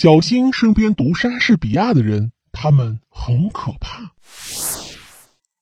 [0.00, 4.12] 小心身边读莎士比亚的人，他们很可怕。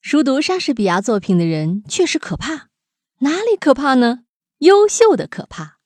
[0.03, 2.69] 熟读莎士比亚作品的人确实可怕，
[3.21, 4.25] 哪里可怕呢？
[4.59, 5.79] 优秀的可怕。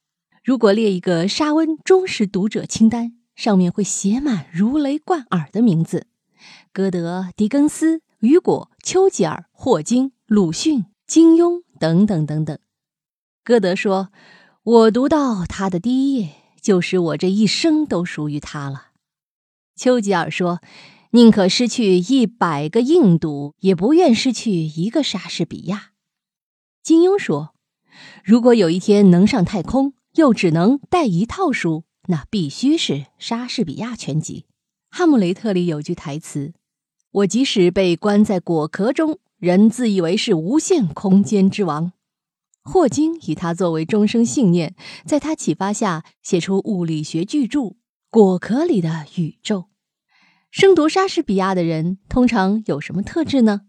[0.42, 6.08] 如果列一个沙温忠实读者清单，上面会写满如雷贯耳的名字：
[6.72, 12.58] 歌德、狄更斯、雨果、丘吉尔、霍金、鲁迅、金庸等等等等。
[13.44, 14.08] 歌德说
[14.64, 16.30] ：“我读到他的第一页，
[16.60, 18.88] 就使我这一生都属于他了。”
[19.74, 20.60] 丘吉尔说。
[21.12, 25.90] 宁可失去一百个印度，也不愿失去一个莎士比亚。
[26.84, 27.52] 金庸说
[28.22, 34.44] ：“如果有一天能上太空，又只能带一套书，那必须是莎士比亚全集。”
[34.96, 36.52] 《哈姆雷特》里有句台词
[37.10, 41.90] ：“我即使被关在果壳中，仍自以为是无限空间之王。”
[42.62, 44.74] 霍金以他作为终生信念，
[45.04, 47.60] 在他启发下写出物理学巨著
[48.10, 49.58] 《果壳里的宇宙》。
[50.50, 53.62] 生读莎士比亚的人通常有什么特质呢？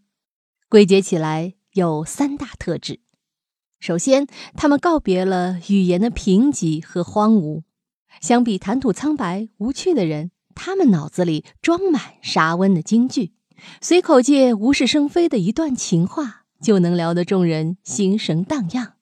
[0.67, 3.01] 归结起来有三大特质。
[3.79, 7.63] 首先，他们告别了语言的贫瘠和荒芜，
[8.19, 13.33] 相比谈吐苍白无趣的人，他们脑子里装满沙温的金句，
[13.79, 18.93] 随口借无事生非的一段情话，就能聊得众人心神荡漾。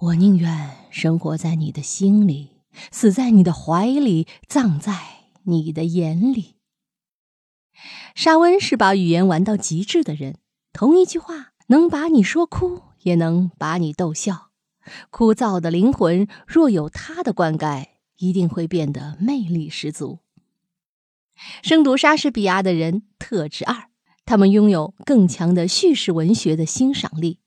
[0.00, 5.20] 我宁愿生活在你的心里，死在你的怀里，葬在。
[5.44, 6.56] 你的眼里，
[8.14, 10.36] 沙温是把语言玩到极致的人。
[10.72, 14.50] 同一句话能把你说哭，也能把你逗笑。
[15.08, 17.86] 枯燥的灵魂若有他的灌溉，
[18.18, 20.18] 一定会变得魅力十足。
[21.62, 23.89] 生读莎士比亚的人特质二：
[24.30, 27.40] 他们拥有更强的叙事文学的欣赏力。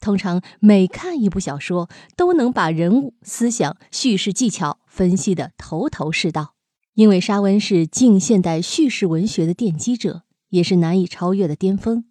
[0.00, 6.54] 通常每看一部小说，都能把人物、思想、叙事技巧分析得头头是道。
[6.94, 12.06] 因为沙温是近现代叙事文学的奠基者，也是难以超越的巅峰。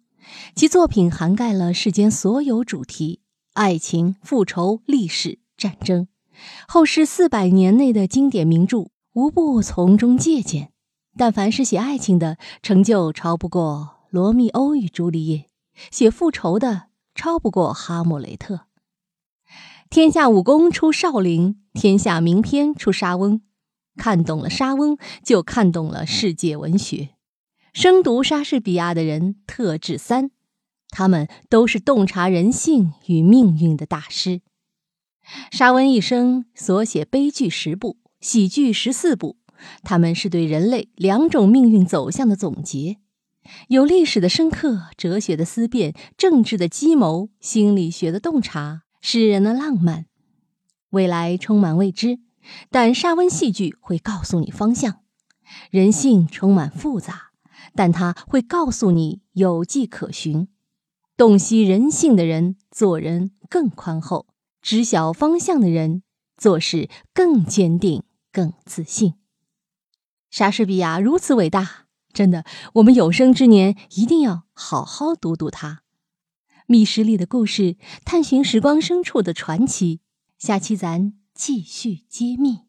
[0.54, 3.20] 其作品涵盖了世间所有主题：
[3.54, 6.06] 爱情、复仇、历史、战争。
[6.68, 10.70] 后世四百年内的经典名著，无不从中借鉴。
[11.16, 15.38] 但凡是写爱情的，成就超不过《罗密欧与朱丽叶》；
[15.90, 16.84] 写复仇的，
[17.16, 18.54] 超不过《哈姆雷特》。
[19.90, 23.42] 天下武功出少林，天下名篇出沙翁。
[23.96, 27.16] 看懂了沙翁，就看懂了世界文学。
[27.72, 30.30] 生读莎士比亚的人特质三，
[30.90, 34.42] 他们都是洞察人性与命运的大师。
[35.50, 39.38] 沙翁一生所写悲剧十部，喜剧十四部，
[39.82, 42.98] 他们是对人类两种命运走向的总结，
[43.68, 50.06] 有历史的深刻、哲学的思辨、政治的机谋、心理学的洞察、诗人的浪漫，
[50.90, 52.20] 未来充满未知。
[52.70, 55.00] 但沙温戏剧会告诉你方向，
[55.70, 57.30] 人性充满复杂，
[57.74, 60.48] 但它会告诉你有迹可循。
[61.16, 64.26] 洞悉人性的人做人更宽厚，
[64.60, 66.02] 知晓方向的人
[66.36, 68.02] 做事更坚定、
[68.32, 69.14] 更自信。
[70.28, 71.83] 莎士比亚如此伟大，
[72.14, 75.82] 真的，我们有生之年一定要好好读读它。
[76.66, 77.76] 密室里的故事，
[78.06, 80.00] 探寻时光深处的传奇。
[80.38, 81.14] 下期咱。
[81.34, 82.60] 继续揭秘。